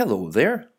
Hello 0.00 0.30
there. 0.30 0.70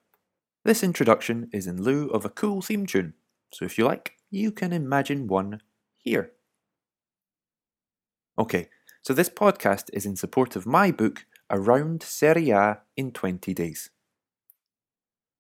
This 0.66 0.82
introduction 0.82 1.48
is 1.54 1.68
in 1.68 1.84
lieu 1.84 2.08
of 2.08 2.26
a 2.26 2.30
cool 2.30 2.60
theme 2.64 2.88
tune, 2.88 3.14
so 3.54 3.66
if 3.66 3.78
you 3.78 3.86
like, 3.86 4.14
you 4.32 4.52
can 4.52 4.74
imagine 4.74 5.28
one 5.28 5.62
here. 5.96 6.32
Okay, 8.40 8.68
so 9.04 9.14
this 9.14 9.30
podcast 9.30 9.92
is 9.94 10.08
in 10.08 10.16
support 10.16 10.56
of 10.56 10.66
my 10.66 10.90
book, 10.90 11.28
Around 11.52 12.02
Serie 12.02 12.50
A 12.50 12.80
in 12.98 13.12
20 13.12 13.54
Days. 13.54 13.92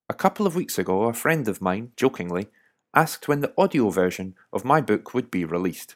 A 0.07 0.13
couple 0.13 0.45
of 0.45 0.55
weeks 0.55 0.77
ago, 0.77 1.05
a 1.05 1.13
friend 1.13 1.47
of 1.47 1.59
mine, 1.59 1.91
jokingly, 1.97 2.49
asked 2.93 3.27
when 3.27 3.39
the 3.39 3.53
audio 3.57 3.89
version 3.89 4.35
of 4.53 4.63
my 4.63 4.79
book 4.79 5.15
would 5.15 5.31
be 5.31 5.43
released. 5.43 5.95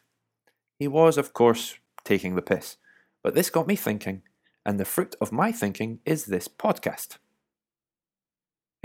He 0.76 0.88
was, 0.88 1.16
of 1.16 1.32
course, 1.32 1.76
taking 2.02 2.34
the 2.34 2.42
piss, 2.42 2.78
but 3.22 3.36
this 3.36 3.48
got 3.48 3.68
me 3.68 3.76
thinking, 3.76 4.22
and 4.64 4.80
the 4.80 4.84
fruit 4.84 5.14
of 5.20 5.30
my 5.30 5.52
thinking 5.52 6.00
is 6.04 6.24
this 6.24 6.48
podcast. 6.48 7.18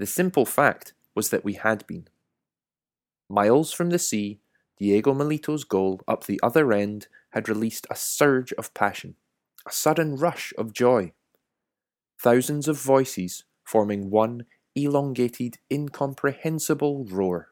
The 0.00 0.06
simple 0.06 0.44
fact 0.44 0.94
was 1.14 1.30
that 1.30 1.44
we 1.44 1.52
had 1.52 1.86
been. 1.86 2.08
Miles 3.28 3.70
from 3.70 3.90
the 3.90 4.00
sea, 4.00 4.40
Diego 4.76 5.14
Milito's 5.14 5.62
goal 5.62 6.00
up 6.08 6.24
the 6.24 6.40
other 6.42 6.72
end 6.72 7.06
had 7.30 7.48
released 7.48 7.86
a 7.88 7.94
surge 7.94 8.52
of 8.54 8.74
passion, 8.74 9.14
a 9.64 9.70
sudden 9.70 10.16
rush 10.16 10.52
of 10.58 10.72
joy 10.72 11.12
thousands 12.20 12.68
of 12.68 12.80
voices 12.80 13.44
forming 13.64 14.10
one 14.10 14.44
elongated, 14.74 15.56
incomprehensible 15.72 17.04
roar. 17.06 17.48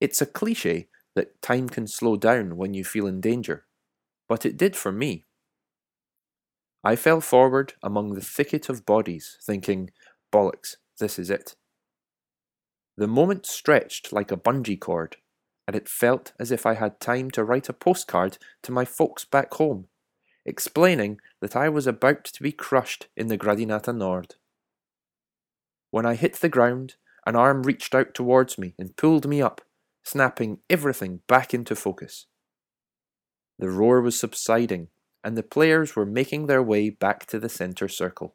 It's 0.00 0.20
a 0.20 0.26
cliche 0.26 0.88
that 1.14 1.40
time 1.40 1.68
can 1.68 1.86
slow 1.86 2.16
down 2.16 2.56
when 2.56 2.74
you 2.74 2.84
feel 2.84 3.06
in 3.06 3.20
danger, 3.20 3.64
but 4.28 4.44
it 4.44 4.56
did 4.56 4.76
for 4.76 4.92
me. 4.92 5.24
I 6.84 6.94
fell 6.96 7.20
forward 7.20 7.74
among 7.82 8.14
the 8.14 8.20
thicket 8.20 8.68
of 8.68 8.86
bodies, 8.86 9.38
thinking, 9.42 9.90
bollocks, 10.32 10.76
this 10.98 11.18
is 11.18 11.30
it. 11.30 11.56
The 12.96 13.08
moment 13.08 13.46
stretched 13.46 14.12
like 14.12 14.30
a 14.30 14.36
bungee 14.36 14.78
cord, 14.78 15.16
and 15.66 15.74
it 15.74 15.88
felt 15.88 16.32
as 16.38 16.52
if 16.52 16.66
I 16.66 16.74
had 16.74 17.00
time 17.00 17.30
to 17.32 17.44
write 17.44 17.68
a 17.68 17.72
postcard 17.72 18.38
to 18.62 18.72
my 18.72 18.84
folks 18.84 19.24
back 19.24 19.54
home 19.54 19.88
explaining 20.46 21.20
that 21.40 21.56
I 21.56 21.68
was 21.68 21.86
about 21.86 22.24
to 22.24 22.42
be 22.42 22.52
crushed 22.52 23.08
in 23.16 23.26
the 23.26 23.36
Gradinata 23.36 23.94
Nord. 23.94 24.36
When 25.90 26.06
I 26.06 26.14
hit 26.14 26.34
the 26.34 26.48
ground, 26.48 26.94
an 27.26 27.36
arm 27.36 27.64
reached 27.64 27.94
out 27.94 28.14
towards 28.14 28.56
me 28.56 28.74
and 28.78 28.96
pulled 28.96 29.28
me 29.28 29.42
up, 29.42 29.60
snapping 30.04 30.60
everything 30.70 31.20
back 31.26 31.52
into 31.52 31.74
focus. 31.74 32.26
The 33.58 33.68
roar 33.68 34.00
was 34.00 34.18
subsiding, 34.18 34.88
and 35.24 35.36
the 35.36 35.42
players 35.42 35.96
were 35.96 36.06
making 36.06 36.46
their 36.46 36.62
way 36.62 36.90
back 36.90 37.26
to 37.26 37.40
the 37.40 37.48
centre 37.48 37.88
circle. 37.88 38.34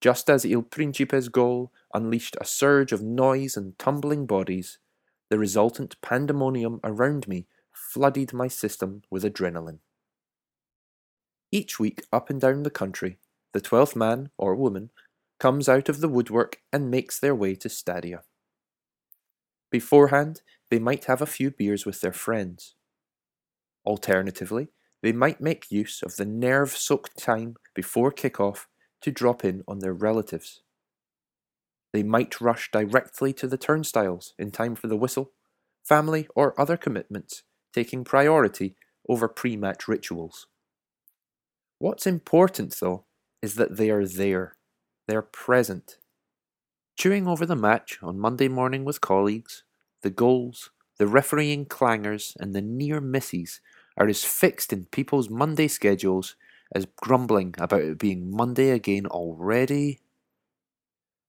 Just 0.00 0.28
as 0.28 0.44
Il 0.44 0.62
Principe's 0.62 1.28
goal 1.28 1.70
unleashed 1.94 2.36
a 2.40 2.44
surge 2.44 2.90
of 2.90 3.02
noise 3.02 3.56
and 3.56 3.78
tumbling 3.78 4.26
bodies, 4.26 4.78
the 5.28 5.38
resultant 5.38 6.00
pandemonium 6.00 6.80
around 6.82 7.28
me 7.28 7.46
flooded 7.72 8.32
my 8.32 8.48
system 8.48 9.02
with 9.10 9.22
adrenaline. 9.22 9.78
Each 11.52 11.78
week, 11.78 12.04
up 12.12 12.30
and 12.30 12.40
down 12.40 12.62
the 12.62 12.70
country, 12.70 13.18
the 13.52 13.60
twelfth 13.60 13.96
man 13.96 14.30
or 14.38 14.54
woman 14.54 14.90
comes 15.38 15.68
out 15.68 15.88
of 15.88 16.00
the 16.00 16.08
woodwork 16.08 16.58
and 16.72 16.90
makes 16.90 17.18
their 17.18 17.34
way 17.34 17.54
to 17.56 17.68
Stadia. 17.68 18.22
Beforehand, 19.70 20.42
they 20.70 20.78
might 20.78 21.06
have 21.06 21.22
a 21.22 21.26
few 21.26 21.50
beers 21.50 21.84
with 21.84 22.00
their 22.00 22.12
friends. 22.12 22.74
Alternatively, 23.84 24.68
they 25.02 25.12
might 25.12 25.40
make 25.40 25.72
use 25.72 26.02
of 26.02 26.16
the 26.16 26.26
nerve 26.26 26.76
soaked 26.76 27.18
time 27.18 27.56
before 27.74 28.12
kick-off 28.12 28.68
to 29.00 29.10
drop 29.10 29.44
in 29.44 29.64
on 29.66 29.78
their 29.78 29.94
relatives. 29.94 30.60
They 31.92 32.02
might 32.02 32.40
rush 32.40 32.70
directly 32.70 33.32
to 33.34 33.48
the 33.48 33.56
turnstiles 33.56 34.34
in 34.38 34.50
time 34.50 34.76
for 34.76 34.86
the 34.86 34.96
whistle, 34.96 35.32
family 35.82 36.28
or 36.36 36.58
other 36.60 36.76
commitments 36.76 37.42
taking 37.72 38.04
priority 38.04 38.76
over 39.08 39.28
pre 39.28 39.56
match 39.56 39.88
rituals. 39.88 40.46
What's 41.80 42.06
important, 42.06 42.76
though, 42.78 43.06
is 43.40 43.54
that 43.54 43.78
they 43.78 43.88
are 43.88 44.04
there. 44.04 44.54
They're 45.08 45.22
present. 45.22 45.96
Chewing 46.94 47.26
over 47.26 47.46
the 47.46 47.56
match 47.56 47.98
on 48.02 48.18
Monday 48.18 48.48
morning 48.48 48.84
with 48.84 49.00
colleagues, 49.00 49.64
the 50.02 50.10
goals, 50.10 50.68
the 50.98 51.06
refereeing 51.06 51.64
clangers, 51.64 52.36
and 52.38 52.54
the 52.54 52.60
near 52.60 53.00
misses 53.00 53.62
are 53.96 54.06
as 54.06 54.22
fixed 54.24 54.74
in 54.74 54.84
people's 54.92 55.30
Monday 55.30 55.68
schedules 55.68 56.36
as 56.74 56.86
grumbling 56.96 57.54
about 57.56 57.80
it 57.80 57.98
being 57.98 58.30
Monday 58.30 58.72
again 58.72 59.06
already. 59.06 60.00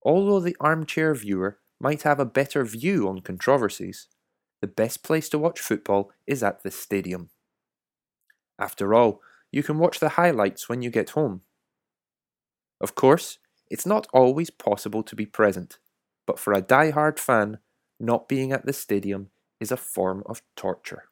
Although 0.03 0.41
the 0.41 0.57
armchair 0.59 1.15
viewer 1.15 1.59
might 1.79 2.01
have 2.01 2.19
a 2.19 2.25
better 2.25 2.65
view 2.65 3.07
on 3.07 3.21
controversies, 3.21 4.09
the 4.59 4.67
best 4.67 5.01
place 5.01 5.29
to 5.29 5.39
watch 5.39 5.61
football 5.61 6.11
is 6.27 6.43
at 6.43 6.61
the 6.61 6.71
stadium. 6.71 7.29
After 8.59 8.93
all, 8.93 9.21
you 9.51 9.63
can 9.63 9.77
watch 9.77 9.99
the 9.99 10.09
highlights 10.09 10.69
when 10.69 10.81
you 10.81 10.89
get 10.89 11.11
home. 11.11 11.41
Of 12.79 12.95
course, 12.95 13.37
it's 13.69 13.85
not 13.85 14.07
always 14.13 14.49
possible 14.49 15.03
to 15.03 15.15
be 15.15 15.25
present, 15.25 15.77
but 16.25 16.39
for 16.39 16.53
a 16.53 16.61
die-hard 16.61 17.19
fan, 17.19 17.59
not 17.99 18.27
being 18.27 18.51
at 18.51 18.65
the 18.65 18.73
stadium 18.73 19.29
is 19.59 19.71
a 19.71 19.77
form 19.77 20.23
of 20.25 20.41
torture. 20.55 21.03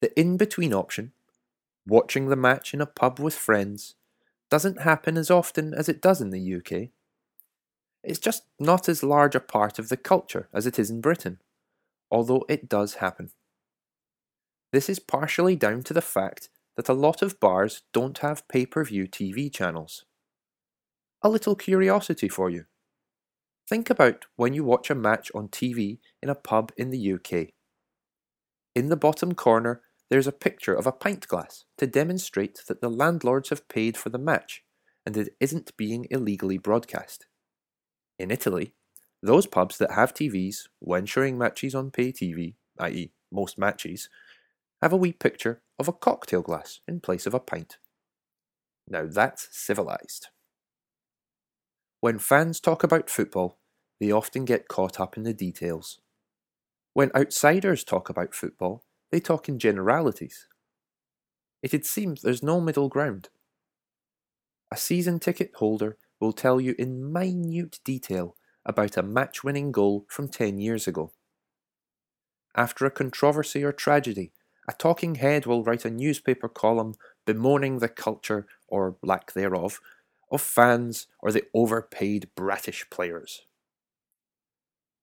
The 0.00 0.18
in 0.18 0.36
between 0.36 0.72
option, 0.72 1.12
watching 1.86 2.28
the 2.28 2.36
match 2.36 2.74
in 2.74 2.80
a 2.80 2.86
pub 2.86 3.20
with 3.20 3.34
friends, 3.34 3.94
doesn't 4.50 4.82
happen 4.82 5.16
as 5.16 5.30
often 5.30 5.72
as 5.74 5.88
it 5.88 6.02
does 6.02 6.20
in 6.20 6.30
the 6.30 6.54
UK. 6.56 6.90
It's 8.02 8.18
just 8.18 8.44
not 8.58 8.88
as 8.88 9.02
large 9.02 9.34
a 9.34 9.40
part 9.40 9.78
of 9.78 9.88
the 9.88 9.96
culture 9.96 10.48
as 10.52 10.66
it 10.66 10.78
is 10.78 10.90
in 10.90 11.00
Britain, 11.00 11.40
although 12.10 12.44
it 12.48 12.68
does 12.68 12.94
happen. 12.94 13.30
This 14.72 14.88
is 14.88 14.98
partially 14.98 15.54
down 15.54 15.82
to 15.82 15.94
the 15.94 16.00
fact 16.00 16.48
that 16.76 16.88
a 16.88 16.94
lot 16.94 17.20
of 17.22 17.38
bars 17.38 17.82
don't 17.92 18.18
have 18.18 18.48
pay 18.48 18.64
per 18.66 18.84
view 18.84 19.06
TV 19.06 19.52
channels. 19.52 20.04
A 21.22 21.28
little 21.28 21.54
curiosity 21.54 22.28
for 22.28 22.50
you. 22.50 22.64
Think 23.68 23.90
about 23.90 24.24
when 24.36 24.54
you 24.54 24.64
watch 24.64 24.90
a 24.90 24.94
match 24.94 25.30
on 25.34 25.48
TV 25.48 25.98
in 26.22 26.28
a 26.28 26.34
pub 26.34 26.72
in 26.76 26.90
the 26.90 27.12
UK. 27.12 27.50
In 28.74 28.88
the 28.88 28.96
bottom 28.96 29.34
corner, 29.34 29.82
there's 30.10 30.26
a 30.26 30.32
picture 30.32 30.74
of 30.74 30.86
a 30.86 30.92
pint 30.92 31.28
glass 31.28 31.64
to 31.78 31.86
demonstrate 31.86 32.62
that 32.66 32.80
the 32.80 32.90
landlords 32.90 33.50
have 33.50 33.68
paid 33.68 33.96
for 33.96 34.08
the 34.08 34.18
match 34.18 34.64
and 35.06 35.16
it 35.16 35.34
isn't 35.40 35.76
being 35.76 36.06
illegally 36.10 36.58
broadcast. 36.58 37.26
In 38.18 38.30
Italy, 38.30 38.74
those 39.22 39.46
pubs 39.46 39.78
that 39.78 39.92
have 39.92 40.14
TVs, 40.14 40.68
when 40.80 41.06
showing 41.06 41.38
matches 41.38 41.74
on 41.74 41.90
pay 41.90 42.12
TV, 42.12 42.54
i.e., 42.78 43.12
most 43.30 43.58
matches, 43.58 44.08
have 44.82 44.92
a 44.92 44.96
wee 44.96 45.12
picture 45.12 45.62
of 45.78 45.86
a 45.86 45.92
cocktail 45.92 46.42
glass 46.42 46.80
in 46.88 47.00
place 47.00 47.24
of 47.24 47.34
a 47.34 47.40
pint. 47.40 47.78
Now 48.88 49.06
that's 49.06 49.48
civilized. 49.52 50.28
When 52.00 52.18
fans 52.18 52.58
talk 52.58 52.82
about 52.82 53.08
football, 53.08 53.60
they 54.00 54.10
often 54.10 54.44
get 54.44 54.66
caught 54.66 54.98
up 54.98 55.16
in 55.16 55.22
the 55.22 55.32
details. 55.32 56.00
When 56.94 57.12
outsiders 57.14 57.84
talk 57.84 58.10
about 58.10 58.34
football, 58.34 58.82
they 59.12 59.20
talk 59.20 59.48
in 59.48 59.60
generalities. 59.60 60.48
It'd 61.62 61.86
seem 61.86 62.16
there's 62.16 62.42
no 62.42 62.60
middle 62.60 62.88
ground. 62.88 63.28
A 64.72 64.76
season 64.76 65.20
ticket 65.20 65.52
holder 65.54 65.96
will 66.18 66.32
tell 66.32 66.60
you 66.60 66.74
in 66.76 67.12
minute 67.12 67.78
detail 67.84 68.34
about 68.66 68.96
a 68.96 69.02
match 69.02 69.44
winning 69.44 69.70
goal 69.70 70.06
from 70.08 70.28
10 70.28 70.58
years 70.58 70.88
ago. 70.88 71.12
After 72.56 72.84
a 72.84 72.90
controversy 72.90 73.62
or 73.62 73.72
tragedy, 73.72 74.32
a 74.68 74.72
talking 74.72 75.16
head 75.16 75.46
will 75.46 75.64
write 75.64 75.84
a 75.84 75.90
newspaper 75.90 76.48
column 76.48 76.94
bemoaning 77.26 77.78
the 77.78 77.88
culture, 77.88 78.46
or 78.68 78.96
lack 79.02 79.32
thereof, 79.32 79.80
of 80.30 80.40
fans 80.40 81.06
or 81.20 81.30
the 81.30 81.44
overpaid 81.54 82.30
bratish 82.34 82.86
players. 82.90 83.42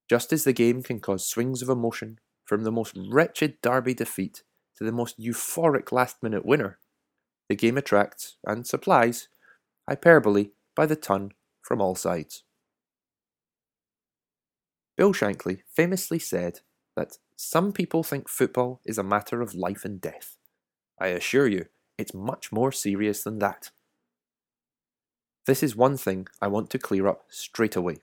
Just 0.10 0.34
as 0.34 0.44
the 0.44 0.54
game 0.54 0.82
can 0.82 1.00
cause 1.00 1.26
swings 1.26 1.62
of 1.62 1.70
emotion 1.70 2.20
from 2.46 2.64
the 2.64 2.72
most 2.72 2.98
wretched 2.98 3.62
derby 3.62 3.94
defeat 3.94 4.44
to 4.78 4.84
the 4.84 4.92
most 4.92 5.20
euphoric 5.20 5.92
last 5.92 6.24
minute 6.24 6.46
winner, 6.46 6.80
the 7.48 7.56
game 7.56 7.78
attracts 7.78 8.38
and 8.46 8.66
supplies 8.66 9.28
hyperbole 9.88 10.50
by 10.76 10.86
the 10.86 10.96
ton 10.96 11.32
from 11.62 11.82
all 11.82 11.96
sides. 11.96 12.44
Bill 14.98 15.14
Shankly 15.14 15.62
famously 15.74 16.20
said 16.20 16.60
that 16.96 17.18
some 17.42 17.72
people 17.72 18.04
think 18.04 18.28
football 18.28 18.82
is 18.86 18.98
a 18.98 19.04
matter 19.04 19.42
of 19.42 19.56
life 19.56 19.86
and 19.86 20.02
death. 20.02 20.36
I 21.00 21.08
assure 21.08 21.48
you, 21.48 21.68
it's 21.98 22.14
much 22.14 22.52
more 22.52 22.74
serious 22.74 23.24
than 23.24 23.40
that. 23.40 23.70
This 25.46 25.64
is 25.64 25.74
one 25.74 25.96
thing 25.96 26.28
I 26.42 26.48
want 26.48 26.70
to 26.72 26.78
clear 26.78 27.08
up 27.08 27.24
straight 27.30 27.78
away. 27.78 28.00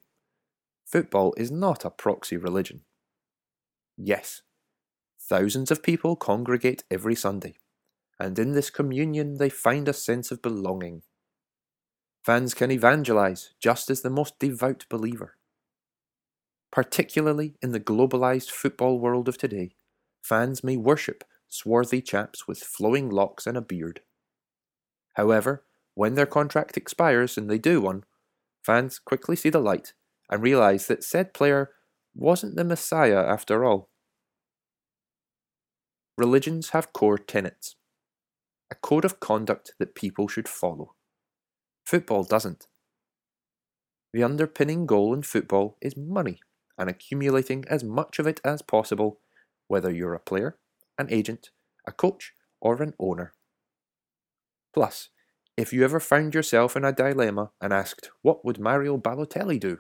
Football 0.87 1.35
is 1.37 1.51
not 1.51 1.85
a 1.85 1.91
proxy 1.91 2.39
religion. 2.39 2.81
Yes, 3.99 4.41
thousands 5.21 5.71
of 5.71 5.83
people 5.83 6.17
congregate 6.17 6.85
every 6.91 7.15
Sunday, 7.15 7.57
and 8.19 8.39
in 8.39 8.53
this 8.53 8.71
communion 8.71 9.37
they 9.37 9.51
find 9.51 9.87
a 9.87 9.93
sense 9.93 10.31
of 10.31 10.41
belonging. 10.41 11.03
Fans 12.25 12.55
can 12.55 12.71
evangelize 12.71 13.53
just 13.61 13.91
as 13.91 14.01
the 14.01 14.09
most 14.09 14.39
devout 14.39 14.87
believer. 14.89 15.37
Particularly 16.73 17.57
in 17.63 17.73
the 17.73 17.81
globalized 17.81 18.51
football 18.51 18.99
world 18.99 19.29
of 19.29 19.39
today, 19.39 19.71
fans 20.23 20.63
may 20.65 20.77
worship 20.77 21.25
swarthy 21.49 22.03
chaps 22.03 22.47
with 22.47 22.59
flowing 22.59 23.09
locks 23.09 23.47
and 23.47 23.57
a 23.57 23.63
beard. 23.63 24.01
However, 25.15 25.65
when 25.95 26.15
their 26.15 26.27
contract 26.27 26.77
expires 26.77 27.39
and 27.39 27.49
they 27.49 27.59
do 27.59 27.81
one, 27.81 28.05
fans 28.63 28.99
quickly 28.99 29.37
see 29.37 29.49
the 29.49 29.61
light 29.61 29.95
and 30.29 30.43
realize 30.43 30.87
that 30.89 31.05
said 31.05 31.33
player 31.33 31.71
wasn't 32.15 32.57
the 32.57 32.65
Messiah 32.65 33.25
after 33.25 33.65
all. 33.65 33.89
Religions 36.19 36.71
have 36.71 36.93
core 36.93 37.19
tenets, 37.19 37.77
a 38.71 38.75
code 38.75 39.05
of 39.05 39.21
conduct 39.21 39.73
that 39.79 39.95
people 39.95 40.29
should 40.29 40.49
follow. 40.49 40.95
Football 41.85 42.25
doesn't. 42.25 42.67
The 44.13 44.23
underpinning 44.23 44.87
goal 44.87 45.15
in 45.15 45.23
football 45.23 45.77
is 45.81 45.97
money 45.97 46.41
and 46.79 46.91
accumulating 46.91 47.65
as 47.69 47.83
much 47.85 48.19
of 48.19 48.27
it 48.27 48.41
as 48.45 48.63
possible, 48.63 49.21
whether 49.69 49.91
you're 49.91 50.15
a 50.15 50.21
player, 50.21 50.59
an 50.99 51.09
agent, 51.11 51.51
a 51.87 51.93
coach, 51.93 52.33
or 52.61 52.83
an 52.83 52.95
owner. 52.99 53.33
Plus, 54.75 55.09
if 55.57 55.73
you 55.73 55.85
ever 55.85 56.01
found 56.01 56.35
yourself 56.35 56.77
in 56.77 56.85
a 56.85 56.93
dilemma 56.93 57.51
and 57.61 57.73
asked, 57.73 58.11
what 58.23 58.45
would 58.45 58.59
Mario 58.59 58.99
Balotelli 58.99 59.59
do? 59.59 59.79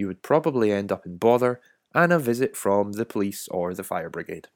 you 0.00 0.06
would 0.06 0.22
probably 0.22 0.72
end 0.72 0.90
up 0.90 1.04
in 1.04 1.18
bother 1.18 1.60
and 1.94 2.10
a 2.10 2.18
visit 2.18 2.56
from 2.56 2.92
the 2.92 3.04
police 3.04 3.46
or 3.48 3.74
the 3.74 3.84
fire 3.84 4.08
brigade. 4.08 4.48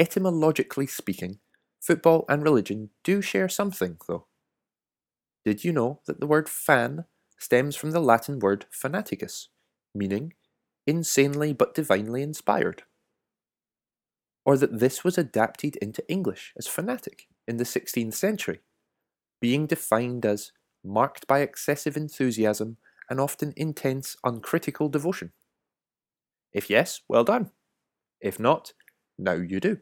Etymologically 0.00 0.88
speaking, 0.88 1.38
football 1.80 2.24
and 2.28 2.42
religion 2.42 2.90
do 3.04 3.22
share 3.22 3.48
something, 3.48 3.98
though. 4.08 4.26
Did 5.44 5.62
you 5.62 5.72
know 5.72 6.00
that 6.06 6.18
the 6.18 6.26
word 6.26 6.48
fan 6.48 7.04
stems 7.38 7.76
from 7.76 7.92
the 7.92 8.00
Latin 8.00 8.40
word 8.40 8.66
fanaticus, 8.72 9.46
meaning 9.96 10.32
insanely 10.86 11.52
but 11.52 11.74
divinely 11.74 12.22
inspired? 12.22 12.82
Or 14.44 14.56
that 14.56 14.78
this 14.78 15.02
was 15.02 15.18
adapted 15.18 15.76
into 15.76 16.08
English 16.08 16.52
as 16.56 16.66
fanatic 16.66 17.26
in 17.48 17.56
the 17.56 17.64
16th 17.64 18.14
century, 18.14 18.60
being 19.40 19.66
defined 19.66 20.24
as 20.24 20.52
marked 20.84 21.26
by 21.26 21.40
excessive 21.40 21.96
enthusiasm 21.96 22.76
and 23.10 23.20
often 23.20 23.52
intense, 23.56 24.16
uncritical 24.22 24.88
devotion? 24.88 25.32
If 26.52 26.70
yes, 26.70 27.00
well 27.08 27.24
done. 27.24 27.50
If 28.20 28.38
not, 28.38 28.72
now 29.18 29.34
you 29.34 29.60
do. 29.60 29.78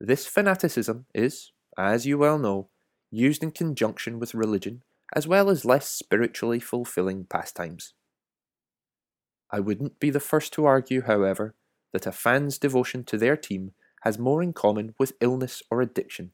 This 0.00 0.26
fanaticism 0.26 1.06
is, 1.14 1.52
as 1.78 2.06
you 2.06 2.18
well 2.18 2.38
know, 2.38 2.68
used 3.10 3.42
in 3.42 3.52
conjunction 3.52 4.18
with 4.18 4.34
religion 4.34 4.82
as 5.14 5.28
well 5.28 5.50
as 5.50 5.64
less 5.64 5.88
spiritually 5.88 6.58
fulfilling 6.58 7.24
pastimes. 7.24 7.94
I 9.52 9.60
wouldn't 9.60 10.00
be 10.00 10.10
the 10.10 10.20
first 10.20 10.52
to 10.54 10.64
argue, 10.64 11.02
however, 11.02 11.54
that 11.92 12.06
a 12.06 12.12
fan's 12.12 12.58
devotion 12.58 13.04
to 13.04 13.18
their 13.18 13.36
team 13.36 13.72
has 14.02 14.18
more 14.18 14.42
in 14.42 14.52
common 14.52 14.94
with 14.98 15.12
illness 15.20 15.62
or 15.70 15.82
addiction. 15.82 16.32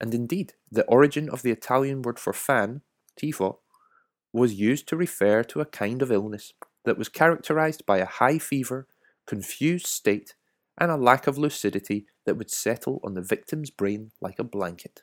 And 0.00 0.14
indeed, 0.14 0.54
the 0.70 0.84
origin 0.86 1.28
of 1.28 1.42
the 1.42 1.50
Italian 1.50 2.02
word 2.02 2.18
for 2.18 2.32
fan, 2.32 2.80
tifo, 3.20 3.58
was 4.32 4.54
used 4.54 4.88
to 4.88 4.96
refer 4.96 5.44
to 5.44 5.60
a 5.60 5.66
kind 5.66 6.00
of 6.00 6.10
illness 6.10 6.52
that 6.84 6.98
was 6.98 7.08
characterized 7.08 7.84
by 7.86 7.98
a 7.98 8.06
high 8.06 8.38
fever, 8.38 8.88
confused 9.26 9.86
state, 9.86 10.34
and 10.78 10.90
a 10.90 10.96
lack 10.96 11.26
of 11.26 11.38
lucidity 11.38 12.06
that 12.24 12.36
would 12.36 12.50
settle 12.50 12.98
on 13.04 13.14
the 13.14 13.22
victim's 13.22 13.70
brain 13.70 14.10
like 14.20 14.38
a 14.38 14.44
blanket. 14.44 15.02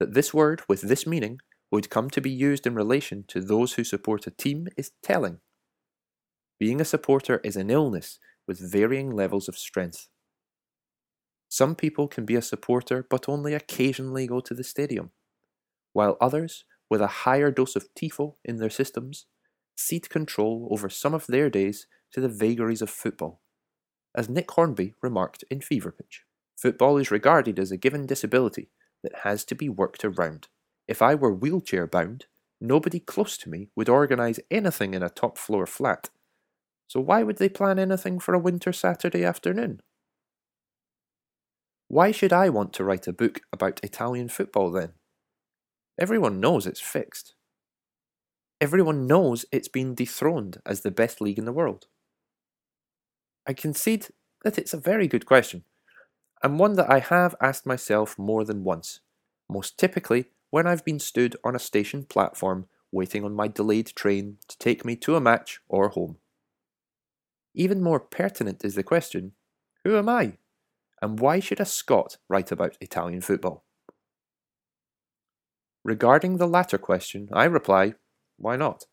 That 0.00 0.14
this 0.14 0.34
word 0.34 0.62
with 0.68 0.82
this 0.82 1.06
meaning 1.06 1.38
would 1.72 1.90
come 1.90 2.10
to 2.10 2.20
be 2.20 2.30
used 2.30 2.66
in 2.66 2.74
relation 2.74 3.24
to 3.26 3.40
those 3.40 3.72
who 3.72 3.82
support 3.82 4.26
a 4.26 4.30
team 4.30 4.68
is 4.76 4.92
telling. 5.02 5.38
Being 6.60 6.80
a 6.80 6.84
supporter 6.84 7.40
is 7.42 7.56
an 7.56 7.70
illness 7.70 8.18
with 8.46 8.60
varying 8.60 9.10
levels 9.10 9.48
of 9.48 9.56
strength. 9.56 10.08
Some 11.48 11.74
people 11.74 12.08
can 12.08 12.24
be 12.24 12.36
a 12.36 12.42
supporter 12.42 13.06
but 13.08 13.28
only 13.28 13.54
occasionally 13.54 14.26
go 14.26 14.40
to 14.40 14.54
the 14.54 14.62
stadium, 14.62 15.10
while 15.92 16.16
others 16.20 16.64
with 16.90 17.00
a 17.00 17.24
higher 17.24 17.50
dose 17.50 17.74
of 17.74 17.88
tifo 17.94 18.34
in 18.44 18.58
their 18.58 18.70
systems, 18.70 19.26
cede 19.74 20.10
control 20.10 20.68
over 20.70 20.90
some 20.90 21.14
of 21.14 21.26
their 21.26 21.48
days 21.48 21.86
to 22.12 22.20
the 22.20 22.28
vagaries 22.28 22.82
of 22.82 22.90
football. 22.90 23.40
As 24.14 24.28
Nick 24.28 24.50
Hornby 24.50 24.94
remarked 25.02 25.44
in 25.50 25.62
Fever 25.62 25.90
Pitch, 25.90 26.24
football 26.54 26.98
is 26.98 27.10
regarded 27.10 27.58
as 27.58 27.70
a 27.70 27.78
given 27.78 28.06
disability 28.06 28.68
that 29.02 29.20
has 29.24 29.42
to 29.46 29.54
be 29.54 29.70
worked 29.70 30.04
around. 30.04 30.48
If 30.92 31.00
I 31.00 31.14
were 31.14 31.32
wheelchair 31.32 31.86
bound, 31.86 32.26
nobody 32.60 33.00
close 33.00 33.38
to 33.38 33.48
me 33.48 33.70
would 33.74 33.88
organise 33.88 34.38
anything 34.50 34.92
in 34.92 35.02
a 35.02 35.08
top 35.08 35.38
floor 35.38 35.66
flat. 35.66 36.10
So 36.86 37.00
why 37.00 37.22
would 37.22 37.38
they 37.38 37.48
plan 37.48 37.78
anything 37.78 38.20
for 38.20 38.34
a 38.34 38.38
winter 38.38 38.74
Saturday 38.74 39.24
afternoon? 39.24 39.80
Why 41.88 42.10
should 42.12 42.30
I 42.30 42.50
want 42.50 42.74
to 42.74 42.84
write 42.84 43.06
a 43.06 43.12
book 43.14 43.40
about 43.54 43.80
Italian 43.82 44.28
football 44.28 44.70
then? 44.70 44.90
Everyone 45.98 46.40
knows 46.40 46.66
it's 46.66 46.78
fixed. 46.78 47.36
Everyone 48.60 49.06
knows 49.06 49.46
it's 49.50 49.68
been 49.68 49.94
dethroned 49.94 50.60
as 50.66 50.82
the 50.82 50.90
best 50.90 51.22
league 51.22 51.38
in 51.38 51.46
the 51.46 51.54
world. 51.54 51.86
I 53.48 53.54
concede 53.54 54.08
that 54.44 54.58
it's 54.58 54.74
a 54.74 54.88
very 54.90 55.08
good 55.08 55.24
question, 55.24 55.64
and 56.42 56.58
one 56.58 56.74
that 56.74 56.90
I 56.90 56.98
have 56.98 57.34
asked 57.40 57.64
myself 57.64 58.18
more 58.18 58.44
than 58.44 58.62
once, 58.62 59.00
most 59.48 59.78
typically 59.78 60.26
when 60.52 60.66
I've 60.66 60.84
been 60.84 60.98
stood 60.98 61.34
on 61.42 61.56
a 61.56 61.58
station 61.58 62.04
platform 62.04 62.66
waiting 62.92 63.24
on 63.24 63.34
my 63.34 63.48
delayed 63.48 63.86
train 63.96 64.36
to 64.48 64.58
take 64.58 64.84
me 64.84 64.94
to 64.96 65.16
a 65.16 65.20
match 65.20 65.60
or 65.66 65.88
home. 65.88 66.18
Even 67.54 67.82
more 67.82 67.98
pertinent 67.98 68.62
is 68.62 68.74
the 68.74 68.82
question 68.82 69.32
who 69.82 69.96
am 69.96 70.10
I? 70.10 70.36
And 71.00 71.18
why 71.18 71.40
should 71.40 71.58
a 71.58 71.64
Scot 71.64 72.18
write 72.28 72.52
about 72.52 72.76
Italian 72.82 73.22
football? 73.22 73.64
Regarding 75.82 76.36
the 76.36 76.46
latter 76.46 76.76
question, 76.76 77.30
I 77.32 77.44
reply, 77.44 77.94
why 78.36 78.56
not? 78.56 78.84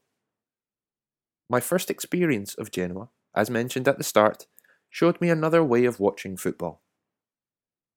My 1.50 1.60
first 1.60 1.92
experience 1.92 2.56
of 2.56 2.72
Genoa, 2.72 3.10
as 3.36 3.50
mentioned 3.50 3.90
at 3.90 3.98
the 3.98 4.04
start, 4.06 4.48
showed 4.90 5.20
me 5.20 5.30
another 5.30 5.62
way 5.62 5.84
of 5.84 6.00
watching 6.00 6.38
football. 6.38 6.82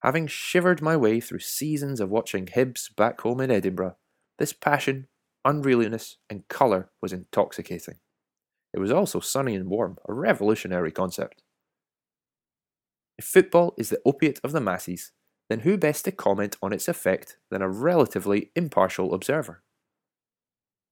Having 0.02 0.26
shivered 0.26 0.82
my 0.82 0.96
way 0.96 1.20
through 1.20 1.38
seasons 1.38 2.00
of 2.00 2.10
watching 2.10 2.46
Hibs 2.46 2.94
back 2.96 3.20
home 3.20 3.40
in 3.40 3.52
Edinburgh, 3.52 3.96
this 4.38 4.52
passion, 4.52 5.06
unrealness, 5.46 6.16
and 6.28 6.48
colour 6.48 6.90
was 7.00 7.12
intoxicating. 7.12 7.96
It 8.74 8.80
was 8.80 8.90
also 8.90 9.20
sunny 9.20 9.54
and 9.54 9.68
warm, 9.68 9.98
a 10.08 10.12
revolutionary 10.12 10.90
concept. 10.90 11.42
If 13.16 13.26
football 13.26 13.74
is 13.78 13.90
the 13.90 14.00
opiate 14.04 14.40
of 14.42 14.50
the 14.50 14.60
masses, 14.60 15.12
then 15.48 15.60
who 15.60 15.76
best 15.76 16.04
to 16.06 16.12
comment 16.12 16.56
on 16.60 16.72
its 16.72 16.88
effect 16.88 17.36
than 17.50 17.62
a 17.62 17.68
relatively 17.68 18.50
impartial 18.56 19.14
observer? 19.14 19.62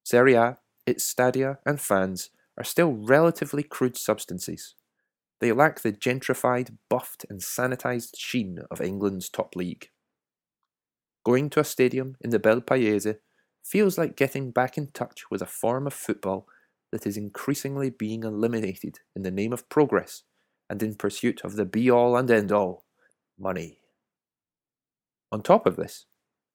Serie 0.04 0.34
A, 0.34 0.58
its 0.86 1.04
stadia, 1.04 1.58
and 1.66 1.80
fans 1.80 2.30
are 2.56 2.64
still 2.64 2.92
relatively 2.92 3.62
crude 3.62 3.96
substances. 3.96 4.74
They 5.40 5.52
lack 5.52 5.80
the 5.80 5.92
gentrified, 5.92 6.76
buffed, 6.88 7.24
and 7.30 7.40
sanitised 7.40 8.16
sheen 8.16 8.60
of 8.70 8.80
England's 8.80 9.28
top 9.28 9.56
league. 9.56 9.88
Going 11.24 11.50
to 11.50 11.60
a 11.60 11.64
stadium 11.64 12.16
in 12.20 12.30
the 12.30 12.38
Bel 12.38 12.60
Paese 12.60 13.14
feels 13.64 13.98
like 13.98 14.16
getting 14.16 14.50
back 14.50 14.76
in 14.76 14.88
touch 14.88 15.30
with 15.30 15.42
a 15.42 15.46
form 15.46 15.86
of 15.86 15.94
football 15.94 16.46
that 16.92 17.06
is 17.06 17.16
increasingly 17.16 17.90
being 17.90 18.24
eliminated 18.24 19.00
in 19.14 19.22
the 19.22 19.30
name 19.30 19.52
of 19.52 19.68
progress 19.68 20.22
and 20.68 20.82
in 20.82 20.94
pursuit 20.94 21.40
of 21.42 21.56
the 21.56 21.64
be 21.64 21.90
all 21.90 22.16
and 22.16 22.30
end 22.30 22.52
all 22.52 22.84
money. 23.38 23.78
On 25.32 25.42
top 25.42 25.66
of 25.66 25.76
this, 25.76 26.06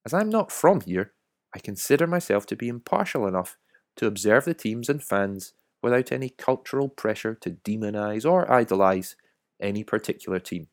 as 0.06 0.14
I'm 0.14 0.30
not 0.30 0.52
from 0.52 0.82
here, 0.82 1.14
I 1.56 1.60
consider 1.60 2.06
myself 2.06 2.46
to 2.48 2.56
be 2.56 2.68
impartial 2.68 3.28
enough 3.28 3.58
to 3.96 4.08
observe 4.08 4.46
the 4.46 4.54
teams 4.54 4.90
and 4.90 5.02
fans 5.02 5.54
without 5.86 6.12
any 6.12 6.30
cultural 6.30 6.90
pressure 6.90 7.36
to 7.36 7.52
demonise 7.52 8.26
or 8.26 8.52
idolise 8.52 9.16
any 9.62 9.84
particular 9.84 10.40
team. 10.40 10.66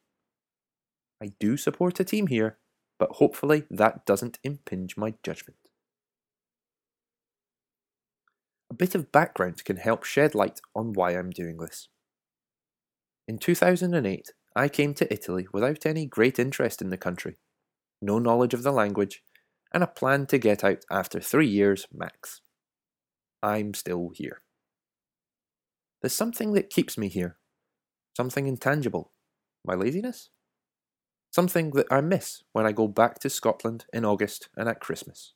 I 1.23 1.33
do 1.39 1.59
support 1.59 2.01
a 2.01 2.05
team 2.05 2.29
here, 2.29 2.57
but 2.99 3.17
hopefully 3.17 3.65
that 3.71 4.07
doesn't 4.07 4.39
impinge 4.43 4.97
my 4.97 5.13
judgment. 5.23 5.59
A 8.71 8.75
bit 8.75 8.95
of 8.95 9.13
background 9.13 9.63
can 9.67 9.77
help 9.77 10.03
shed 10.05 10.35
light 10.35 10.63
on 10.75 10.95
why 10.95 11.11
I'm 11.11 11.29
doing 11.29 11.59
this. 11.59 11.89
In 13.29 13.37
2008, 13.37 14.31
I 14.57 14.69
came 14.71 14.95
to 14.95 15.13
Italy 15.13 15.47
without 15.53 15.85
any 15.85 16.07
great 16.07 16.39
interest 16.39 16.81
in 16.81 16.89
the 16.89 16.97
country, 16.97 17.37
no 18.01 18.19
knowledge 18.19 18.55
of 18.55 18.63
the 18.63 18.73
language, 18.73 19.23
and 19.75 19.83
a 19.83 19.87
plan 19.87 20.25
to 20.29 20.39
get 20.39 20.65
out 20.65 20.87
after 20.91 21.21
three 21.21 21.49
years 21.49 21.87
max. 21.93 22.41
I'm 23.43 23.75
still 23.75 24.13
here. 24.15 24.42
There's 26.03 26.13
something 26.13 26.53
that 26.53 26.69
keeps 26.69 26.99
me 26.99 27.09
here. 27.09 27.39
Something 28.17 28.47
intangible. 28.47 29.13
My 29.65 29.75
laziness? 29.75 30.31
Something 31.31 31.71
that 31.71 31.87
I 31.91 32.01
miss 32.01 32.43
when 32.53 32.67
I 32.67 32.73
go 32.73 32.89
back 32.89 33.21
to 33.21 33.31
Scotland 33.31 33.87
in 33.93 34.05
August 34.05 34.49
and 34.57 34.69
at 34.69 34.81
Christmas. 34.81 35.33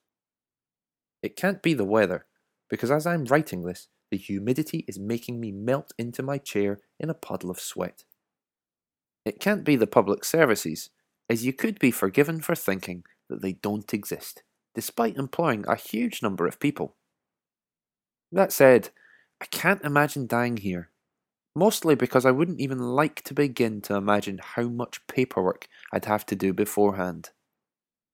It 1.22 1.36
can't 1.36 1.62
be 1.62 1.72
the 1.72 1.84
weather, 1.84 2.26
because 2.68 2.90
as 2.90 3.06
I'm 3.06 3.24
writing 3.24 3.62
this, 3.62 3.88
the 4.10 4.18
humidity 4.18 4.84
is 4.86 4.98
making 4.98 5.40
me 5.40 5.52
melt 5.52 5.92
into 5.98 6.22
my 6.22 6.38
chair 6.38 6.80
in 6.98 7.10
a 7.10 7.14
puddle 7.14 7.50
of 7.50 7.60
sweat. 7.60 8.04
It 9.24 9.40
can't 9.40 9.64
be 9.64 9.76
the 9.76 9.86
public 9.86 10.24
services, 10.24 10.90
as 11.30 11.46
you 11.46 11.52
could 11.52 11.78
be 11.78 11.90
forgiven 11.90 12.40
for 12.40 12.54
thinking 12.54 13.04
that 13.28 13.42
they 13.42 13.52
don't 13.54 13.94
exist, 13.94 14.42
despite 14.74 15.16
employing 15.16 15.64
a 15.66 15.76
huge 15.76 16.22
number 16.22 16.46
of 16.46 16.60
people. 16.60 16.96
That 18.30 18.52
said, 18.52 18.90
I 19.40 19.46
can't 19.46 19.84
imagine 19.84 20.26
dying 20.26 20.56
here. 20.56 20.90
Mostly 21.54 21.94
because 21.94 22.26
I 22.26 22.30
wouldn't 22.30 22.60
even 22.60 22.78
like 22.78 23.22
to 23.24 23.34
begin 23.34 23.80
to 23.82 23.94
imagine 23.94 24.40
how 24.42 24.64
much 24.64 25.06
paperwork 25.06 25.68
I'd 25.92 26.04
have 26.04 26.26
to 26.26 26.36
do 26.36 26.52
beforehand. 26.52 27.30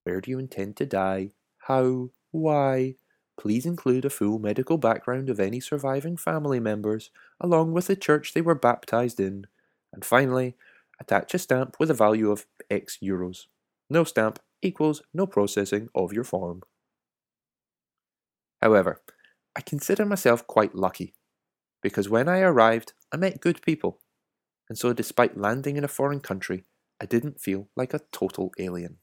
Where 0.04 0.20
do 0.20 0.30
you 0.30 0.38
intend 0.38 0.76
to 0.76 0.86
die? 0.86 1.30
How? 1.66 2.10
Why? 2.30 2.96
Please 3.38 3.66
include 3.66 4.04
a 4.04 4.10
full 4.10 4.38
medical 4.38 4.78
background 4.78 5.28
of 5.28 5.40
any 5.40 5.58
surviving 5.58 6.16
family 6.16 6.60
members, 6.60 7.10
along 7.40 7.72
with 7.72 7.86
the 7.86 7.96
church 7.96 8.34
they 8.34 8.40
were 8.40 8.54
baptized 8.54 9.18
in. 9.18 9.46
And 9.92 10.04
finally, 10.04 10.54
attach 11.00 11.34
a 11.34 11.38
stamp 11.38 11.76
with 11.80 11.90
a 11.90 11.94
value 11.94 12.30
of 12.30 12.46
X 12.70 12.98
euros. 13.02 13.46
No 13.90 14.04
stamp 14.04 14.38
equals 14.60 15.02
no 15.12 15.26
processing 15.26 15.88
of 15.94 16.12
your 16.12 16.24
form. 16.24 16.62
However, 18.60 19.00
I 19.54 19.60
consider 19.60 20.04
myself 20.04 20.46
quite 20.46 20.74
lucky, 20.74 21.14
because 21.82 22.08
when 22.08 22.28
I 22.28 22.40
arrived, 22.40 22.94
I 23.12 23.16
met 23.16 23.40
good 23.40 23.60
people, 23.62 24.00
and 24.68 24.78
so 24.78 24.92
despite 24.92 25.36
landing 25.36 25.76
in 25.76 25.84
a 25.84 25.88
foreign 25.88 26.20
country, 26.20 26.64
I 27.00 27.06
didn't 27.06 27.40
feel 27.40 27.68
like 27.76 27.92
a 27.92 28.00
total 28.12 28.52
alien. 28.58 28.98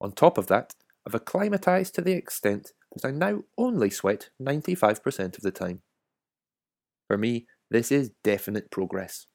On 0.00 0.12
top 0.12 0.36
of 0.36 0.48
that, 0.48 0.74
I've 1.06 1.14
acclimatized 1.14 1.94
to 1.94 2.02
the 2.02 2.12
extent 2.12 2.72
that 2.94 3.08
I 3.08 3.12
now 3.12 3.44
only 3.56 3.88
sweat 3.88 4.30
95% 4.40 5.36
of 5.36 5.42
the 5.42 5.50
time. 5.50 5.82
For 7.08 7.16
me, 7.16 7.46
this 7.70 7.90
is 7.90 8.10
definite 8.22 8.70
progress. 8.70 9.26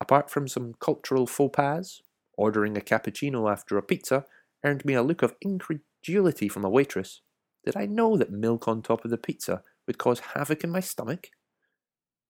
Apart 0.00 0.30
from 0.30 0.48
some 0.48 0.74
cultural 0.80 1.26
faux 1.26 1.54
pas, 1.56 2.02
ordering 2.36 2.76
a 2.76 2.80
cappuccino 2.80 3.50
after 3.50 3.78
a 3.78 3.82
pizza 3.82 4.24
earned 4.64 4.84
me 4.84 4.94
a 4.94 5.02
look 5.02 5.22
of 5.22 5.34
incredulity 5.40 6.48
from 6.48 6.64
a 6.64 6.70
waitress 6.70 7.22
did 7.66 7.76
I 7.76 7.84
know 7.84 8.16
that 8.16 8.30
milk 8.30 8.68
on 8.68 8.80
top 8.80 9.04
of 9.04 9.10
the 9.10 9.18
pizza 9.18 9.60
would 9.86 9.98
cause 9.98 10.20
havoc 10.20 10.62
in 10.62 10.70
my 10.70 10.78
stomach? 10.78 11.30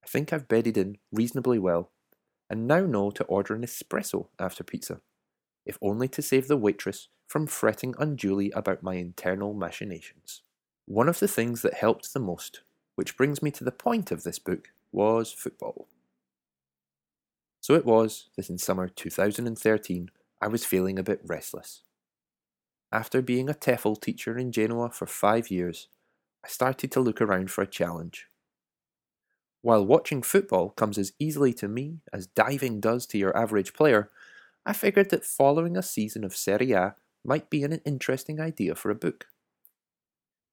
I 0.02 0.08
think 0.08 0.32
I've 0.32 0.48
bedded 0.48 0.78
in 0.78 0.96
reasonably 1.12 1.58
well, 1.58 1.92
and 2.48 2.66
now 2.66 2.80
know 2.80 3.10
to 3.10 3.24
order 3.24 3.54
an 3.54 3.62
espresso 3.62 4.28
after 4.38 4.64
pizza, 4.64 5.02
if 5.66 5.76
only 5.82 6.08
to 6.08 6.22
save 6.22 6.48
the 6.48 6.56
waitress 6.56 7.08
from 7.28 7.46
fretting 7.46 7.94
unduly 7.98 8.50
about 8.52 8.82
my 8.82 8.94
internal 8.94 9.52
machinations. 9.52 10.40
One 10.86 11.08
of 11.08 11.18
the 11.18 11.28
things 11.28 11.60
that 11.60 11.74
helped 11.74 12.14
the 12.14 12.20
most, 12.20 12.62
which 12.94 13.16
brings 13.18 13.42
me 13.42 13.50
to 13.50 13.64
the 13.64 13.72
point 13.72 14.10
of 14.10 14.22
this 14.22 14.38
book, 14.38 14.70
was 14.90 15.32
football. 15.32 15.86
So 17.60 17.74
it 17.74 17.84
was 17.84 18.30
that 18.36 18.48
in 18.48 18.56
summer 18.56 18.88
2013 18.88 20.10
I 20.40 20.48
was 20.48 20.64
feeling 20.64 20.98
a 20.98 21.02
bit 21.02 21.20
restless. 21.26 21.82
After 22.92 23.20
being 23.20 23.48
a 23.48 23.54
TEFL 23.54 24.00
teacher 24.00 24.38
in 24.38 24.52
Genoa 24.52 24.90
for 24.90 25.06
five 25.06 25.50
years, 25.50 25.88
I 26.44 26.48
started 26.48 26.92
to 26.92 27.00
look 27.00 27.20
around 27.20 27.50
for 27.50 27.62
a 27.62 27.66
challenge. 27.66 28.28
While 29.62 29.84
watching 29.84 30.22
football 30.22 30.70
comes 30.70 30.96
as 30.96 31.12
easily 31.18 31.52
to 31.54 31.66
me 31.66 31.98
as 32.12 32.28
diving 32.28 32.80
does 32.80 33.04
to 33.06 33.18
your 33.18 33.36
average 33.36 33.74
player, 33.74 34.10
I 34.64 34.72
figured 34.72 35.10
that 35.10 35.24
following 35.24 35.76
a 35.76 35.82
season 35.82 36.22
of 36.22 36.36
Serie 36.36 36.72
A 36.72 36.94
might 37.24 37.50
be 37.50 37.64
an 37.64 37.72
interesting 37.84 38.40
idea 38.40 38.76
for 38.76 38.90
a 38.90 38.94
book. 38.94 39.26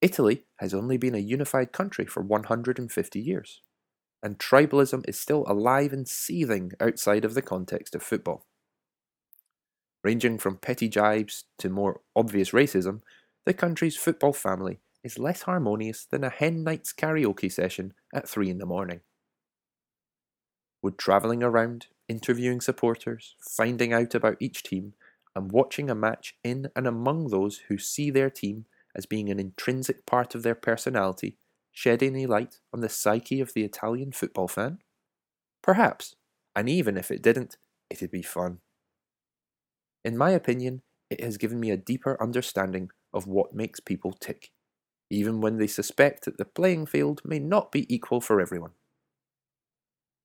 Italy 0.01 0.45
has 0.57 0.73
only 0.73 0.97
been 0.97 1.15
a 1.15 1.19
unified 1.19 1.71
country 1.71 2.05
for 2.05 2.23
150 2.23 3.19
years, 3.19 3.61
and 4.23 4.39
tribalism 4.39 5.07
is 5.07 5.19
still 5.19 5.45
alive 5.47 5.93
and 5.93 6.07
seething 6.07 6.71
outside 6.79 7.23
of 7.23 7.35
the 7.35 7.41
context 7.41 7.93
of 7.93 8.01
football. 8.01 8.47
Ranging 10.03 10.37
from 10.37 10.57
petty 10.57 10.89
jibes 10.89 11.45
to 11.59 11.69
more 11.69 12.01
obvious 12.15 12.51
racism, 12.51 13.01
the 13.45 13.53
country's 13.53 13.95
football 13.95 14.33
family 14.33 14.79
is 15.03 15.19
less 15.19 15.43
harmonious 15.43 16.05
than 16.05 16.23
a 16.23 16.29
hen 16.29 16.63
night's 16.63 16.93
karaoke 16.93 17.51
session 17.51 17.93
at 18.13 18.27
3 18.27 18.49
in 18.49 18.57
the 18.57 18.65
morning. 18.65 19.01
Would 20.81 20.97
travelling 20.97 21.41
around, 21.41 21.87
interviewing 22.09 22.59
supporters, 22.59 23.35
finding 23.39 23.93
out 23.93 24.13
about 24.13 24.37
each 24.41 24.63
team, 24.63 24.93
and 25.35 25.51
watching 25.51 25.89
a 25.89 25.95
match 25.95 26.35
in 26.43 26.69
and 26.75 26.85
among 26.85 27.29
those 27.29 27.61
who 27.69 27.77
see 27.77 28.11
their 28.11 28.29
team 28.29 28.65
as 28.95 29.05
being 29.05 29.29
an 29.29 29.39
intrinsic 29.39 30.05
part 30.05 30.35
of 30.35 30.43
their 30.43 30.55
personality 30.55 31.37
shed 31.71 32.03
any 32.03 32.27
light 32.27 32.59
on 32.73 32.81
the 32.81 32.89
psyche 32.89 33.39
of 33.39 33.53
the 33.53 33.63
Italian 33.63 34.11
football 34.11 34.47
fan? 34.47 34.79
Perhaps, 35.61 36.15
and 36.55 36.69
even 36.69 36.97
if 36.97 37.09
it 37.09 37.21
didn't, 37.21 37.57
it'd 37.89 38.11
be 38.11 38.21
fun. 38.21 38.59
In 40.03 40.17
my 40.17 40.31
opinion, 40.31 40.81
it 41.09 41.21
has 41.21 41.37
given 41.37 41.59
me 41.59 41.71
a 41.71 41.77
deeper 41.77 42.21
understanding 42.21 42.89
of 43.13 43.27
what 43.27 43.53
makes 43.53 43.79
people 43.79 44.11
tick, 44.11 44.51
even 45.09 45.41
when 45.41 45.57
they 45.57 45.67
suspect 45.67 46.25
that 46.25 46.37
the 46.37 46.45
playing 46.45 46.85
field 46.85 47.21
may 47.23 47.39
not 47.39 47.71
be 47.71 47.93
equal 47.93 48.19
for 48.19 48.41
everyone. 48.41 48.71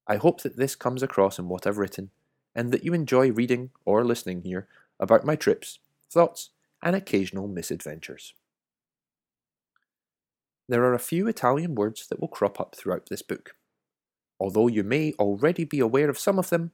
I 0.07 0.17
hope 0.17 0.43
that 0.43 0.57
this 0.57 0.75
comes 0.75 1.03
across 1.03 1.39
in 1.39 1.49
what 1.49 1.67
I've 1.67 1.79
written, 1.79 2.11
and 2.55 2.73
that 2.73 2.85
you 2.85 2.95
enjoy 2.95 3.31
reading 3.31 3.71
or 3.85 4.05
listening 4.05 4.43
here 4.43 4.67
about 4.99 5.25
my 5.25 5.37
trips, 5.37 5.79
thoughts, 6.11 6.51
and 6.83 6.97
occasional 6.97 7.47
misadventures. 7.47 8.35
There 10.69 10.85
are 10.85 10.95
a 10.95 10.99
few 10.99 11.29
Italian 11.29 11.75
words 11.75 12.07
that 12.09 12.21
will 12.21 12.29
crop 12.29 12.61
up 12.61 12.75
throughout 12.75 13.09
this 13.09 13.23
book. 13.23 13.55
Although 14.41 14.69
you 14.69 14.83
may 14.83 15.13
already 15.19 15.65
be 15.65 15.81
aware 15.81 16.09
of 16.09 16.19
some 16.19 16.39
of 16.39 16.51
them, 16.51 16.73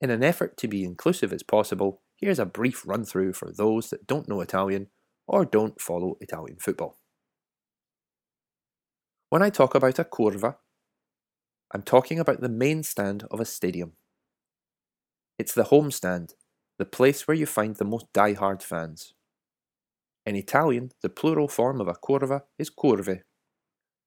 in 0.00 0.10
an 0.10 0.22
effort 0.22 0.56
to 0.58 0.68
be 0.68 0.84
inclusive 0.84 1.32
as 1.32 1.42
possible, 1.42 2.02
here's 2.16 2.38
a 2.38 2.46
brief 2.46 2.86
run 2.86 3.04
through 3.04 3.34
for 3.34 3.52
those 3.52 3.90
that 3.90 4.06
don't 4.06 4.28
know 4.28 4.40
Italian 4.40 4.88
or 5.26 5.44
don't 5.44 5.80
follow 5.80 6.16
Italian 6.20 6.56
football. 6.58 6.98
When 9.28 9.42
I 9.42 9.50
talk 9.50 9.74
about 9.74 9.98
a 9.98 10.04
curva, 10.04 10.56
I'm 11.72 11.82
talking 11.82 12.18
about 12.18 12.40
the 12.40 12.48
main 12.48 12.82
stand 12.82 13.24
of 13.30 13.40
a 13.40 13.44
stadium. 13.44 13.92
It's 15.38 15.52
the 15.52 15.64
home 15.64 15.90
stand, 15.90 16.34
the 16.78 16.84
place 16.84 17.26
where 17.26 17.36
you 17.36 17.44
find 17.44 17.76
the 17.76 17.84
most 17.84 18.12
die-hard 18.12 18.62
fans. 18.62 19.14
In 20.24 20.36
Italian, 20.36 20.92
the 21.02 21.08
plural 21.08 21.48
form 21.48 21.80
of 21.80 21.88
a 21.88 21.94
curva 21.94 22.42
is 22.58 22.70
curve. 22.70 23.22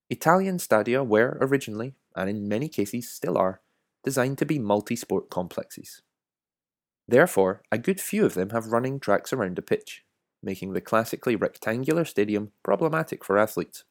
Italian 0.09 0.57
stadia 0.57 1.03
were 1.03 1.37
originally, 1.41 1.95
and 2.15 2.29
in 2.29 2.47
many 2.47 2.67
cases 2.67 3.11
still 3.11 3.37
are, 3.37 3.61
designed 4.03 4.37
to 4.39 4.45
be 4.45 4.57
multi 4.57 4.95
sport 4.95 5.29
complexes. 5.29 6.01
Therefore, 7.09 7.63
a 7.71 7.79
good 7.79 7.99
few 7.99 8.23
of 8.23 8.35
them 8.35 8.51
have 8.51 8.67
running 8.67 8.99
tracks 8.99 9.33
around 9.33 9.55
the 9.55 9.63
pitch, 9.63 10.03
making 10.43 10.73
the 10.73 10.81
classically 10.81 11.35
rectangular 11.35 12.05
stadium 12.05 12.51
problematic 12.63 13.25
for 13.25 13.35
athletes. 13.35 13.83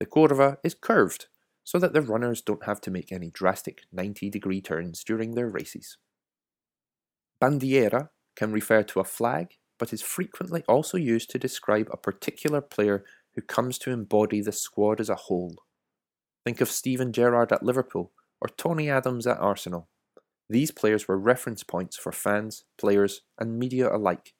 The 0.00 0.06
curva 0.06 0.56
is 0.64 0.74
curved, 0.74 1.26
so 1.62 1.78
that 1.78 1.92
the 1.92 2.02
runners 2.02 2.42
don't 2.42 2.64
have 2.64 2.80
to 2.80 2.90
make 2.90 3.12
any 3.12 3.30
drastic 3.30 3.82
90 3.92 4.28
degree 4.28 4.60
turns 4.60 5.04
during 5.04 5.34
their 5.34 5.48
races. 5.48 5.98
Bandiera 7.40 8.08
can 8.34 8.50
refer 8.50 8.82
to 8.82 8.98
a 8.98 9.04
flag, 9.04 9.54
but 9.78 9.92
is 9.92 10.02
frequently 10.02 10.64
also 10.66 10.98
used 10.98 11.30
to 11.30 11.38
describe 11.38 11.88
a 11.92 11.96
particular 11.96 12.60
player 12.60 13.04
who 13.36 13.40
comes 13.40 13.78
to 13.78 13.92
embody 13.92 14.40
the 14.40 14.50
squad 14.50 15.00
as 15.00 15.08
a 15.08 15.14
whole. 15.14 15.54
Think 16.44 16.60
of 16.60 16.72
Steven 16.72 17.12
Gerrard 17.12 17.52
at 17.52 17.62
Liverpool 17.62 18.10
or 18.40 18.48
Tony 18.48 18.90
Adams 18.90 19.28
at 19.28 19.38
Arsenal. 19.38 19.88
These 20.50 20.72
players 20.72 21.06
were 21.06 21.16
reference 21.16 21.62
points 21.62 21.96
for 21.96 22.10
fans, 22.10 22.64
players, 22.76 23.22
and 23.38 23.56
media 23.56 23.88
alike, 23.88 24.34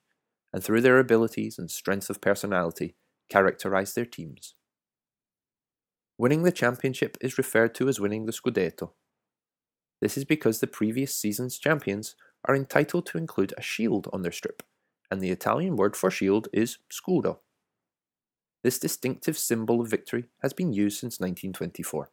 and 0.52 0.62
through 0.62 0.80
their 0.80 0.98
abilities 0.98 1.56
and 1.56 1.70
strength 1.70 2.10
of 2.10 2.20
personality, 2.20 2.96
characterised 3.28 3.94
their 3.94 4.04
teams. 4.04 4.56
Winning 6.18 6.42
the 6.42 6.50
championship 6.50 7.16
is 7.20 7.38
referred 7.38 7.76
to 7.76 7.88
as 7.88 8.00
winning 8.00 8.26
the 8.26 8.32
Scudetto. 8.32 8.90
This 10.00 10.18
is 10.18 10.24
because 10.24 10.58
the 10.58 10.66
previous 10.66 11.14
season's 11.14 11.60
champions 11.60 12.16
are 12.44 12.56
entitled 12.56 13.06
to 13.06 13.18
include 13.18 13.54
a 13.56 13.62
shield 13.62 14.08
on 14.12 14.22
their 14.22 14.32
strip, 14.32 14.64
and 15.12 15.20
the 15.20 15.30
Italian 15.30 15.76
word 15.76 15.94
for 15.94 16.10
shield 16.10 16.48
is 16.52 16.78
scudo. 16.90 17.38
This 18.64 18.80
distinctive 18.80 19.38
symbol 19.38 19.80
of 19.80 19.88
victory 19.88 20.24
has 20.42 20.52
been 20.52 20.72
used 20.72 20.98
since 20.98 21.20
1924. 21.20 22.10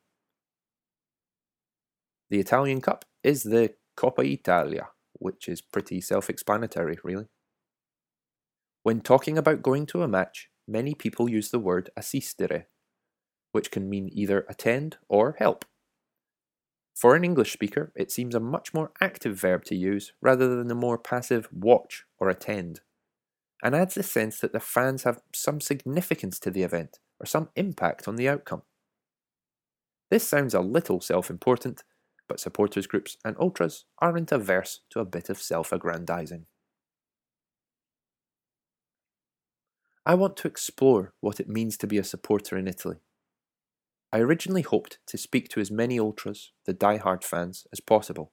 The 2.29 2.39
Italian 2.39 2.81
Cup 2.81 3.05
is 3.23 3.41
the 3.41 3.73
Coppa 3.97 4.23
Italia, 4.23 4.89
which 5.13 5.49
is 5.49 5.61
pretty 5.61 5.99
self 5.99 6.29
explanatory, 6.29 6.97
really. 7.03 7.27
When 8.83 9.01
talking 9.01 9.37
about 9.37 9.63
going 9.63 9.85
to 9.87 10.03
a 10.03 10.07
match, 10.07 10.49
many 10.67 10.93
people 10.93 11.29
use 11.29 11.49
the 11.49 11.59
word 11.59 11.89
assistere, 11.99 12.65
which 13.51 13.71
can 13.71 13.89
mean 13.89 14.09
either 14.13 14.45
attend 14.47 14.97
or 15.09 15.35
help. 15.39 15.65
For 16.95 17.15
an 17.15 17.23
English 17.23 17.53
speaker, 17.53 17.91
it 17.95 18.11
seems 18.11 18.33
a 18.33 18.39
much 18.39 18.73
more 18.73 18.91
active 19.01 19.35
verb 19.35 19.65
to 19.65 19.75
use 19.75 20.13
rather 20.21 20.55
than 20.55 20.67
the 20.67 20.75
more 20.75 20.97
passive 20.97 21.47
watch 21.51 22.05
or 22.17 22.29
attend, 22.29 22.81
and 23.61 23.75
adds 23.75 23.95
the 23.95 24.03
sense 24.03 24.39
that 24.39 24.53
the 24.53 24.59
fans 24.59 25.03
have 25.03 25.21
some 25.33 25.59
significance 25.59 26.39
to 26.39 26.49
the 26.49 26.63
event 26.63 26.99
or 27.19 27.25
some 27.25 27.49
impact 27.55 28.07
on 28.07 28.15
the 28.15 28.29
outcome. 28.29 28.63
This 30.09 30.27
sounds 30.27 30.53
a 30.53 30.61
little 30.61 31.01
self 31.01 31.29
important, 31.29 31.83
but 32.27 32.39
supporters 32.39 32.87
groups 32.87 33.17
and 33.23 33.35
ultras 33.39 33.85
aren't 33.99 34.31
averse 34.31 34.81
to 34.89 34.99
a 34.99 35.05
bit 35.05 35.29
of 35.29 35.41
self 35.41 35.71
aggrandizing. 35.71 36.45
I 40.05 40.15
want 40.15 40.37
to 40.37 40.47
explore 40.47 41.13
what 41.19 41.39
it 41.39 41.49
means 41.49 41.75
to 41.77 41.87
be 41.87 41.97
a 41.97 42.03
supporter 42.03 42.57
in 42.57 42.67
Italy. 42.67 42.97
I 44.13 44.19
originally 44.19 44.61
hoped 44.61 44.99
to 45.07 45.17
speak 45.17 45.49
to 45.49 45.59
as 45.59 45.69
many 45.69 45.99
ultras, 45.99 46.53
the 46.65 46.73
die-hard 46.73 47.25
fans, 47.25 47.67
as 47.73 47.81
possible. 47.81 48.31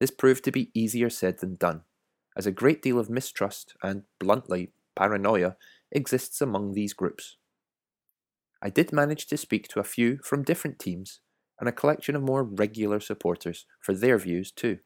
This 0.00 0.10
proved 0.10 0.44
to 0.44 0.52
be 0.52 0.70
easier 0.74 1.08
said 1.08 1.38
than 1.38 1.54
done, 1.54 1.82
as 2.36 2.46
a 2.46 2.52
great 2.52 2.82
deal 2.82 2.98
of 2.98 3.08
mistrust 3.08 3.74
and, 3.82 4.02
bluntly, 4.18 4.72
paranoia 4.94 5.56
exists 5.90 6.42
among 6.42 6.72
these 6.72 6.92
groups. 6.92 7.36
I 8.60 8.68
did 8.68 8.92
manage 8.92 9.26
to 9.28 9.38
speak 9.38 9.68
to 9.68 9.80
a 9.80 9.84
few 9.84 10.18
from 10.18 10.42
different 10.42 10.78
teams 10.78 11.20
and 11.58 11.68
a 11.68 11.72
collection 11.72 12.16
of 12.16 12.22
more 12.22 12.42
regular 12.42 13.00
supporters 13.00 13.66
for 13.80 13.94
their 13.94 14.18
views 14.18 14.50
too. 14.50 14.78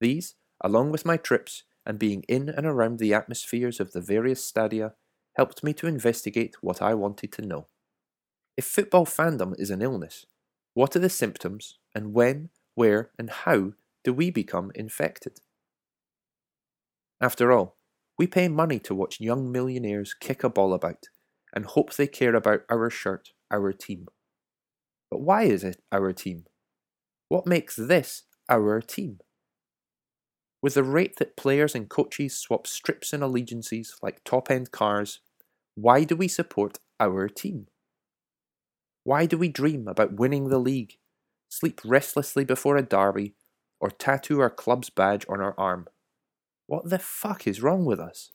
These, 0.00 0.34
along 0.62 0.90
with 0.90 1.04
my 1.04 1.16
trips 1.16 1.64
and 1.86 1.98
being 1.98 2.24
in 2.28 2.48
and 2.48 2.66
around 2.66 2.98
the 2.98 3.14
atmospheres 3.14 3.80
of 3.80 3.92
the 3.92 4.00
various 4.00 4.44
stadia, 4.44 4.94
helped 5.36 5.62
me 5.62 5.72
to 5.72 5.86
investigate 5.86 6.56
what 6.60 6.82
I 6.82 6.94
wanted 6.94 7.32
to 7.32 7.42
know. 7.42 7.66
If 8.56 8.64
football 8.64 9.06
fandom 9.06 9.54
is 9.58 9.70
an 9.70 9.82
illness, 9.82 10.26
what 10.74 10.96
are 10.96 11.00
the 11.00 11.08
symptoms 11.08 11.78
and 11.94 12.12
when, 12.12 12.50
where, 12.74 13.10
and 13.18 13.30
how 13.30 13.72
do 14.04 14.12
we 14.12 14.30
become 14.30 14.72
infected? 14.74 15.40
After 17.20 17.52
all, 17.52 17.76
we 18.18 18.26
pay 18.26 18.48
money 18.48 18.78
to 18.80 18.94
watch 18.94 19.20
young 19.20 19.50
millionaires 19.50 20.14
kick 20.14 20.42
a 20.42 20.50
ball 20.50 20.74
about 20.74 21.08
and 21.54 21.64
hope 21.64 21.94
they 21.94 22.06
care 22.06 22.34
about 22.34 22.62
our 22.68 22.90
shirt, 22.90 23.30
our 23.50 23.72
team. 23.72 24.08
But 25.10 25.20
why 25.20 25.44
is 25.44 25.64
it 25.64 25.80
our 25.90 26.12
team? 26.12 26.44
What 27.28 27.46
makes 27.46 27.76
this 27.76 28.24
our 28.48 28.80
team? 28.80 29.18
With 30.60 30.74
the 30.74 30.82
rate 30.82 31.16
that 31.18 31.36
players 31.36 31.74
and 31.74 31.88
coaches 31.88 32.36
swap 32.36 32.66
strips 32.66 33.12
and 33.12 33.22
allegiances 33.22 33.96
like 34.02 34.24
top 34.24 34.50
end 34.50 34.72
cars, 34.72 35.20
why 35.74 36.04
do 36.04 36.16
we 36.16 36.26
support 36.26 36.78
our 36.98 37.28
team? 37.28 37.68
Why 39.04 39.26
do 39.26 39.38
we 39.38 39.48
dream 39.48 39.86
about 39.86 40.18
winning 40.18 40.48
the 40.48 40.58
league, 40.58 40.94
sleep 41.48 41.80
restlessly 41.84 42.44
before 42.44 42.76
a 42.76 42.82
derby, 42.82 43.34
or 43.80 43.90
tattoo 43.90 44.40
our 44.40 44.50
club's 44.50 44.90
badge 44.90 45.24
on 45.28 45.40
our 45.40 45.54
arm? 45.56 45.86
What 46.66 46.90
the 46.90 46.98
fuck 46.98 47.46
is 47.46 47.62
wrong 47.62 47.84
with 47.84 48.00
us? 48.00 48.32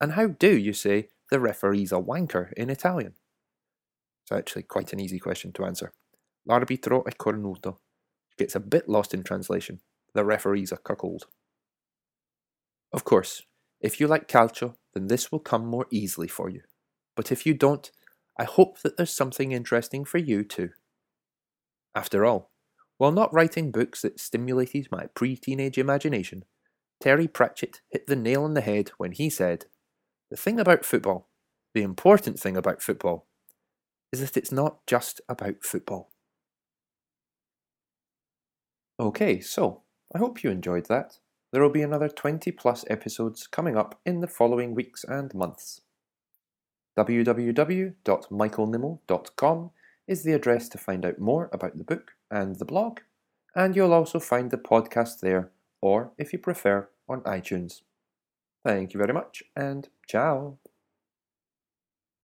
And 0.00 0.12
how 0.12 0.28
do 0.28 0.56
you 0.56 0.72
say 0.72 1.08
the 1.30 1.40
referee's 1.40 1.90
a 1.90 1.96
wanker 1.96 2.52
in 2.52 2.70
Italian? 2.70 3.14
It's 4.26 4.32
actually 4.36 4.64
quite 4.64 4.92
an 4.92 4.98
easy 4.98 5.20
question 5.20 5.52
to 5.52 5.64
answer. 5.64 5.92
L'arbitro 6.46 7.04
è 7.04 7.16
cornuto. 7.16 7.78
Gets 8.36 8.56
a 8.56 8.60
bit 8.60 8.88
lost 8.88 9.14
in 9.14 9.22
translation. 9.22 9.80
The 10.14 10.24
referee's 10.24 10.72
a 10.72 10.76
cuckold. 10.76 11.26
Of 12.92 13.04
course, 13.04 13.42
if 13.80 14.00
you 14.00 14.08
like 14.08 14.26
calcio, 14.26 14.74
then 14.94 15.06
this 15.06 15.30
will 15.30 15.38
come 15.38 15.64
more 15.66 15.86
easily 15.92 16.26
for 16.26 16.48
you. 16.48 16.62
But 17.14 17.30
if 17.30 17.46
you 17.46 17.54
don't, 17.54 17.88
I 18.36 18.44
hope 18.44 18.80
that 18.80 18.96
there's 18.96 19.12
something 19.12 19.52
interesting 19.52 20.04
for 20.04 20.18
you 20.18 20.42
too. 20.42 20.70
After 21.94 22.24
all, 22.24 22.50
while 22.98 23.12
not 23.12 23.32
writing 23.32 23.70
books 23.70 24.02
that 24.02 24.18
stimulated 24.18 24.88
my 24.90 25.06
pre 25.14 25.36
teenage 25.36 25.78
imagination, 25.78 26.44
Terry 27.00 27.28
Pratchett 27.28 27.80
hit 27.90 28.08
the 28.08 28.16
nail 28.16 28.42
on 28.42 28.54
the 28.54 28.60
head 28.60 28.90
when 28.98 29.12
he 29.12 29.30
said, 29.30 29.66
The 30.30 30.36
thing 30.36 30.58
about 30.58 30.84
football, 30.84 31.28
the 31.74 31.82
important 31.82 32.40
thing 32.40 32.56
about 32.56 32.82
football, 32.82 33.28
is 34.12 34.20
that 34.20 34.36
it's 34.36 34.52
not 34.52 34.86
just 34.86 35.20
about 35.28 35.62
football. 35.62 36.10
Okay, 38.98 39.40
so 39.40 39.82
I 40.14 40.18
hope 40.18 40.42
you 40.42 40.50
enjoyed 40.50 40.86
that. 40.86 41.18
There 41.52 41.62
will 41.62 41.70
be 41.70 41.82
another 41.82 42.08
20 42.08 42.50
plus 42.52 42.84
episodes 42.88 43.46
coming 43.46 43.76
up 43.76 44.00
in 44.04 44.20
the 44.20 44.26
following 44.26 44.74
weeks 44.74 45.04
and 45.04 45.32
months. 45.34 45.82
www.michaelnimmo.com 46.98 49.70
is 50.06 50.22
the 50.22 50.32
address 50.32 50.68
to 50.68 50.78
find 50.78 51.04
out 51.04 51.18
more 51.18 51.50
about 51.52 51.76
the 51.76 51.84
book 51.84 52.12
and 52.30 52.56
the 52.56 52.64
blog, 52.64 53.00
and 53.54 53.76
you'll 53.76 53.92
also 53.92 54.18
find 54.18 54.50
the 54.50 54.56
podcast 54.56 55.20
there 55.20 55.50
or, 55.80 56.12
if 56.18 56.32
you 56.32 56.38
prefer, 56.38 56.88
on 57.08 57.20
iTunes. 57.22 57.82
Thank 58.64 58.94
you 58.94 58.98
very 58.98 59.12
much, 59.12 59.42
and 59.54 59.88
ciao! 60.08 60.58